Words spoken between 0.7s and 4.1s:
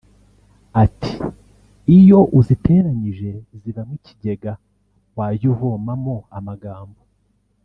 Ati “Iyo uziteranyije zivamo